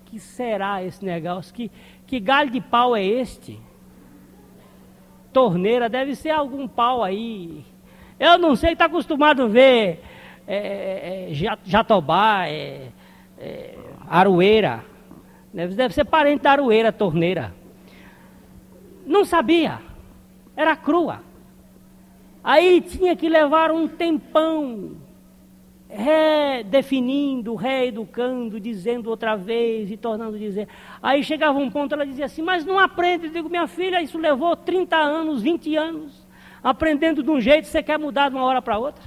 [0.05, 1.53] Que será esse negócio?
[1.53, 1.69] Que,
[2.07, 3.59] que galho de pau é este?
[5.31, 7.63] Torneira, deve ser algum pau aí.
[8.19, 10.01] Eu não sei, está acostumado a ver
[10.47, 12.87] é, é, é jatobá, é,
[13.37, 13.77] é,
[14.09, 14.83] aroeira.
[15.53, 17.53] Deve, deve ser parente da aroeira, torneira.
[19.05, 19.77] Não sabia.
[20.57, 21.21] Era crua.
[22.43, 24.97] Aí tinha que levar um tempão
[25.89, 30.67] redefinindo, reeducando, dizendo outra vez e tornando dizer.
[31.01, 33.25] Aí chegava um ponto, ela dizia assim, mas não aprende.
[33.25, 36.27] Eu digo, minha filha, isso levou 30 anos, 20 anos,
[36.63, 39.03] aprendendo de um jeito, você quer mudar de uma hora para outra?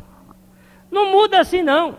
[0.91, 1.97] Não muda assim não.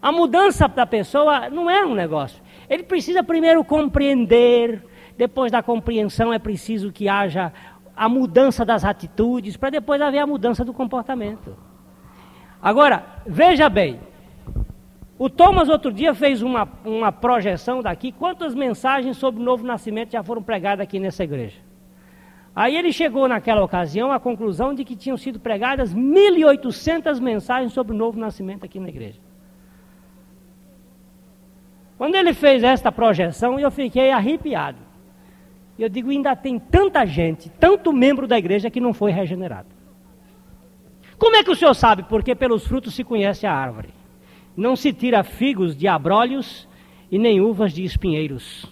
[0.00, 2.42] A mudança da pessoa não é um negócio.
[2.68, 4.82] Ele precisa primeiro compreender,
[5.18, 7.52] depois da compreensão é preciso que haja
[7.94, 11.56] a mudança das atitudes, para depois haver a mudança do comportamento.
[12.60, 14.00] Agora, veja bem,
[15.18, 20.12] o Thomas outro dia fez uma, uma projeção daqui, quantas mensagens sobre o novo nascimento
[20.12, 21.56] já foram pregadas aqui nessa igreja.
[22.54, 27.94] Aí ele chegou naquela ocasião à conclusão de que tinham sido pregadas 1.800 mensagens sobre
[27.94, 29.20] o novo nascimento aqui na igreja.
[31.98, 34.78] Quando ele fez esta projeção, eu fiquei arrepiado.
[35.78, 39.75] Eu digo, ainda tem tanta gente, tanto membro da igreja que não foi regenerado.
[41.18, 42.02] Como é que o senhor sabe?
[42.02, 43.88] Porque pelos frutos se conhece a árvore.
[44.56, 46.68] Não se tira figos de abrolhos
[47.10, 48.66] e nem uvas de espinheiros.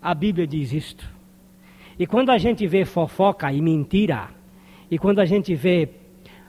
[0.00, 1.08] A Bíblia diz isto.
[1.98, 4.28] E quando a gente vê fofoca e mentira,
[4.90, 5.90] e quando a gente vê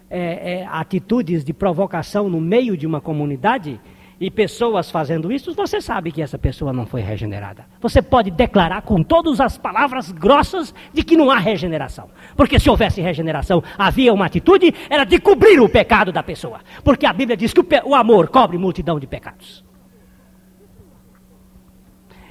[0.09, 3.79] é, é, atitudes de provocação no meio de uma comunidade,
[4.19, 7.65] e pessoas fazendo isso, você sabe que essa pessoa não foi regenerada.
[7.79, 12.09] Você pode declarar com todas as palavras grossas de que não há regeneração.
[12.35, 16.59] Porque se houvesse regeneração, havia uma atitude, era de cobrir o pecado da pessoa.
[16.83, 19.63] Porque a Bíblia diz que o, o amor cobre multidão de pecados.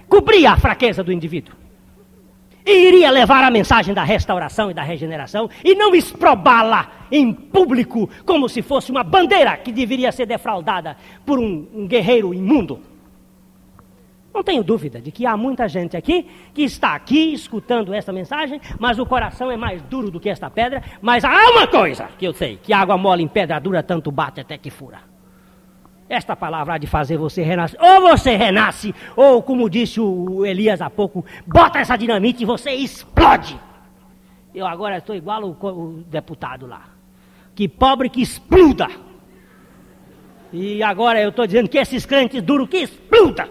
[0.09, 1.58] Cobria a fraqueza do indivíduo
[2.68, 8.11] e iria levar a mensagem da restauração e da regeneração e não exprobá-la em público
[8.26, 12.78] como se fosse uma bandeira que deveria ser defraudada por um, um, guerreiro imundo.
[14.35, 18.61] Não tenho dúvida de que há muita gente aqui que está aqui escutando esta mensagem,
[18.78, 20.83] mas o coração é mais duro do que esta pedra.
[21.00, 24.40] Mas há uma coisa que eu sei: que água mole em pedra dura tanto bate
[24.40, 25.08] até que fura.
[26.09, 27.79] Esta palavra há de fazer você renascer.
[27.83, 32.71] Ou você renasce, ou como disse o Elias há pouco, bota essa dinamite e você
[32.71, 33.61] explode.
[34.55, 36.85] Eu agora estou igual o, o deputado lá.
[37.55, 38.88] Que pobre que exploda.
[40.51, 43.49] E agora eu estou dizendo que esses crentes duros que exploda.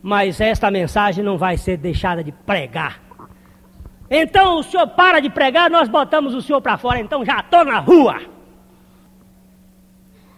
[0.00, 3.00] Mas esta mensagem não vai ser deixada de pregar.
[4.08, 7.64] Então o senhor para de pregar, nós botamos o senhor para fora, então já estou
[7.64, 8.35] na rua.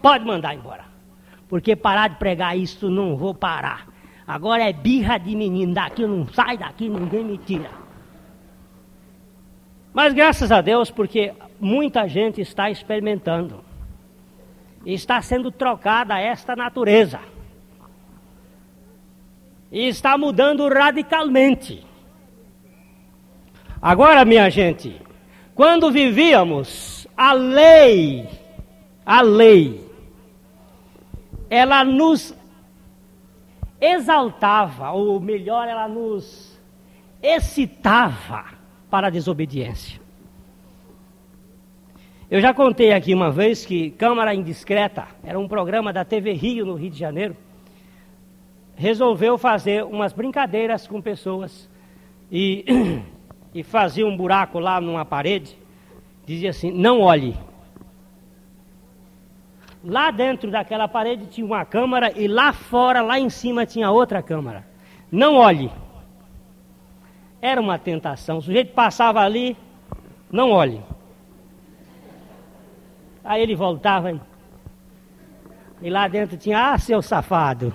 [0.01, 0.85] Pode mandar embora.
[1.47, 3.87] Porque parar de pregar isso não vou parar.
[4.25, 7.71] Agora é birra de menino, daqui não sai, daqui ninguém me tira.
[9.91, 13.65] Mas graças a Deus, porque muita gente está experimentando.
[14.85, 17.19] Está sendo trocada esta natureza.
[19.71, 21.83] E está mudando radicalmente.
[23.81, 25.01] Agora, minha gente,
[25.55, 28.29] quando vivíamos a lei,
[29.03, 29.88] a lei
[31.49, 32.35] ela nos
[33.81, 36.59] exaltava, ou melhor, ela nos
[37.21, 38.45] excitava
[38.89, 39.99] para a desobediência.
[42.29, 46.65] Eu já contei aqui uma vez que Câmara Indiscreta, era um programa da TV Rio
[46.65, 47.35] no Rio de Janeiro,
[48.75, 51.67] resolveu fazer umas brincadeiras com pessoas
[52.31, 53.01] e,
[53.53, 55.57] e fazia um buraco lá numa parede,
[56.25, 57.35] dizia assim: não olhe.
[59.83, 64.21] Lá dentro daquela parede tinha uma câmara e lá fora, lá em cima, tinha outra
[64.21, 64.65] câmara.
[65.11, 65.71] Não olhe.
[67.41, 68.39] Era uma tentação.
[68.39, 69.55] O sujeito passava ali,
[70.29, 70.81] não olhe.
[73.23, 74.19] Aí ele voltava e,
[75.81, 77.73] e lá dentro tinha, ah, seu safado.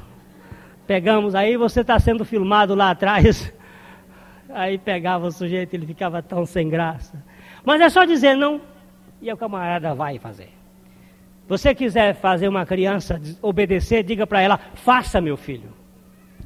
[0.87, 3.53] Pegamos aí, você está sendo filmado lá atrás.
[4.51, 7.21] Aí pegava o sujeito, ele ficava tão sem graça.
[7.65, 8.61] Mas é só dizer não,
[9.21, 10.51] e o camarada vai fazer.
[11.47, 15.71] Você quiser fazer uma criança obedecer, diga para ela: faça, meu filho.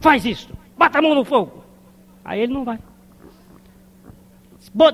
[0.00, 0.52] Faz isso.
[0.76, 1.64] Bata a mão no fogo.
[2.24, 2.78] Aí ele não vai.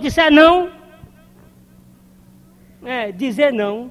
[0.01, 0.71] disser não,
[2.85, 3.91] é, dizer não.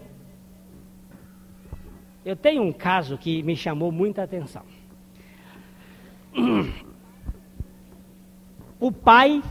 [2.24, 4.64] Eu tenho um caso que me chamou muita atenção.
[8.80, 9.42] O pai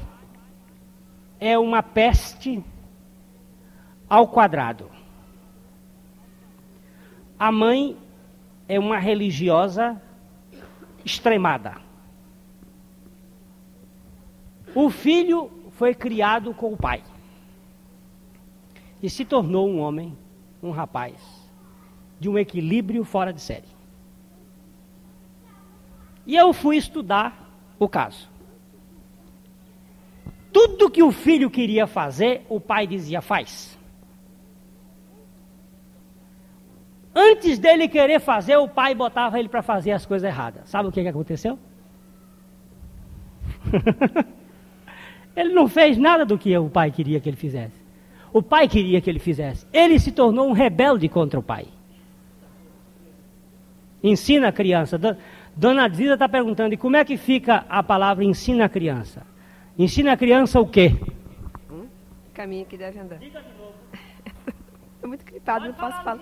[1.41, 2.63] é uma peste
[4.07, 4.91] ao quadrado.
[7.43, 7.97] A mãe
[8.68, 10.01] é uma religiosa
[11.05, 11.74] extremada.
[14.72, 17.03] O filho foi criado com o pai
[19.03, 20.16] e se tornou um homem,
[20.62, 21.16] um rapaz,
[22.20, 23.66] de um equilíbrio fora de série.
[26.24, 28.30] E eu fui estudar o caso.
[30.53, 33.76] Tudo que o filho queria fazer, o pai dizia: faz.
[37.15, 40.69] Antes dele querer fazer, o pai botava ele para fazer as coisas erradas.
[40.69, 41.59] Sabe o que, que aconteceu?
[45.37, 47.83] ele não fez nada do que o pai queria que ele fizesse.
[48.33, 49.67] O pai queria que ele fizesse.
[49.73, 51.67] Ele se tornou um rebelde contra o pai.
[54.03, 54.99] Ensina a criança.
[55.55, 59.27] Dona Ziza está perguntando: e como é que fica a palavra ensina a criança?
[59.79, 60.97] Ensina a criança o quê?
[61.71, 61.87] Hum?
[62.33, 63.19] Caminho que deve andar.
[63.19, 63.75] Diga de novo.
[64.95, 66.19] Estou muito gripado, não posso falar.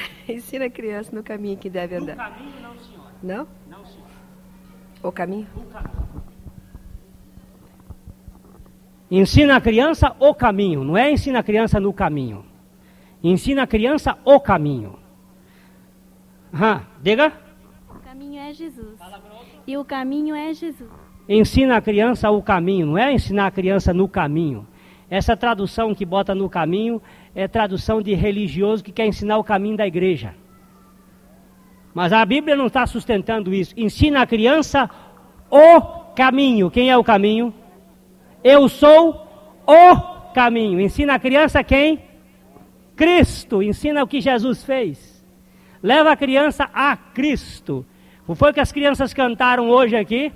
[0.28, 2.16] Ensina a criança no caminho que deve andar.
[2.16, 3.14] No caminho, não, senhora.
[3.22, 3.48] Não?
[3.68, 4.10] Não, senhora.
[5.02, 5.46] O caminho?
[5.56, 6.06] O caminho.
[9.10, 12.44] Ensina a criança o caminho, não é ensina a criança no caminho.
[13.22, 14.98] Ensina a criança o caminho.
[16.52, 17.32] Aham, diga.
[17.88, 18.98] O caminho é Jesus.
[19.66, 20.90] E o caminho é Jesus.
[21.28, 24.66] Ensina a criança o caminho, não é ensinar a criança no caminho.
[25.08, 27.00] Essa tradução que bota no caminho
[27.36, 30.34] é tradução de religioso que quer ensinar o caminho da igreja.
[31.92, 33.74] Mas a Bíblia não está sustentando isso.
[33.76, 34.88] Ensina a criança
[35.50, 35.80] o
[36.14, 36.70] caminho.
[36.70, 37.52] Quem é o caminho?
[38.42, 39.28] Eu sou
[39.66, 40.80] o caminho.
[40.80, 42.00] Ensina a criança quem?
[42.96, 43.62] Cristo.
[43.62, 45.22] Ensina o que Jesus fez.
[45.82, 47.84] Leva a criança a Cristo.
[48.26, 50.32] Não foi o que as crianças cantaram hoje aqui?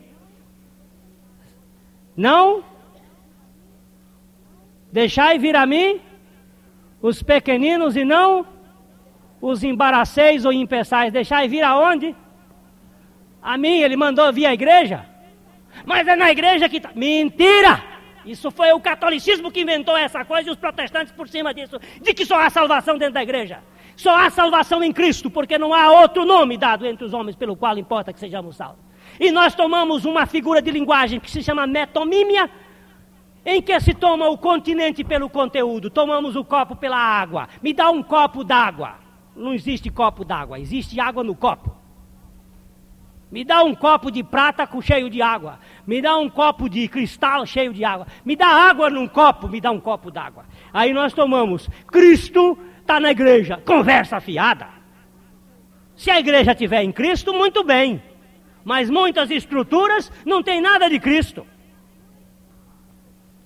[2.15, 2.63] Não?
[4.93, 6.10] Deixai vir a mim
[7.01, 8.47] os pequeninos e não
[9.41, 11.13] os embaraceis ou impeçais.
[11.13, 12.15] Deixai vir aonde?
[13.43, 15.07] A mim, ele mandou vir à igreja.
[15.85, 16.91] Mas é na igreja que está.
[16.95, 17.83] Mentira!
[18.25, 22.13] Isso foi o catolicismo que inventou essa coisa e os protestantes por cima disso, de
[22.13, 23.61] que só há salvação dentro da igreja.
[23.97, 27.57] Só há salvação em Cristo, porque não há outro nome dado entre os homens pelo
[27.57, 28.85] qual importa que sejamos salvos.
[29.19, 32.51] E nós tomamos uma figura de linguagem que se chama metonímia,
[33.45, 37.49] em que se toma o continente pelo conteúdo, tomamos o copo pela água.
[37.63, 38.95] Me dá um copo d'água.
[39.35, 41.81] Não existe copo d'água, existe água no copo.
[43.31, 45.61] Me dá um copo de prata cheio de água.
[45.87, 48.07] Me dá um copo de cristal cheio de água.
[48.25, 50.45] Me dá água num copo, me dá um copo d'água.
[50.73, 51.69] Aí nós tomamos.
[51.87, 53.63] Cristo está na igreja.
[53.65, 54.69] Conversa fiada.
[55.95, 58.03] Se a igreja tiver em Cristo, muito bem.
[58.65, 61.47] Mas muitas estruturas não tem nada de Cristo.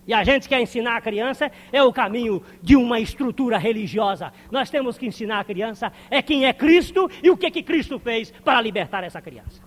[0.06, 4.32] E a gente quer ensinar a criança é o caminho de uma estrutura religiosa.
[4.50, 7.98] Nós temos que ensinar a criança é quem é Cristo e o que que Cristo
[7.98, 9.62] fez para libertar essa criança.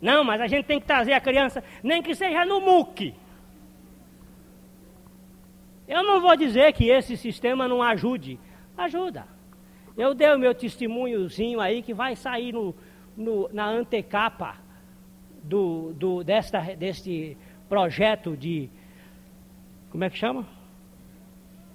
[0.00, 3.14] Não, mas a gente tem que trazer a criança, nem que seja no MUC.
[5.88, 8.38] Eu não vou dizer que esse sistema não ajude.
[8.76, 9.26] Ajuda.
[9.96, 12.74] Eu dei o meu testemunhozinho aí que vai sair no,
[13.16, 14.65] no, na antecapa
[15.46, 17.36] do, do, desta, deste
[17.68, 18.68] projeto de.
[19.90, 20.46] Como é que chama?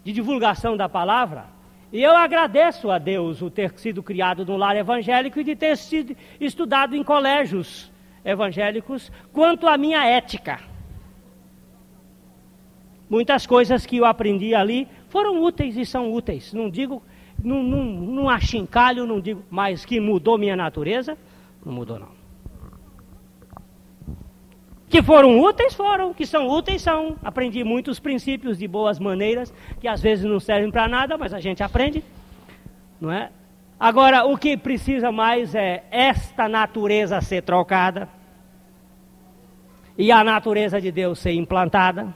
[0.04, 1.46] De divulgação da palavra.
[1.92, 5.76] E eu agradeço a Deus o ter sido criado no lar evangélico e de ter
[5.78, 7.92] sido estudado em colégios
[8.24, 10.60] evangélicos quanto à minha ética.
[13.10, 16.54] Muitas coisas que eu aprendi ali foram úteis e são úteis.
[16.54, 17.04] Não digo,
[17.44, 21.18] não, não, não achincalho, não digo, mas que mudou minha natureza,
[21.66, 22.21] não mudou não.
[24.92, 26.14] Que foram úteis, foram.
[26.14, 27.16] Que são úteis, são.
[27.24, 31.39] Aprendi muitos princípios de boas maneiras, que às vezes não servem para nada, mas a
[31.39, 32.04] gente aprende.
[33.00, 33.32] Não é?
[33.80, 38.10] Agora, o que precisa mais é esta natureza ser trocada
[39.98, 42.14] e a natureza de Deus ser implantada.